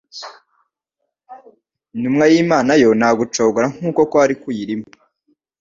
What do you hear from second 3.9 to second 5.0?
kwari kuyirimo,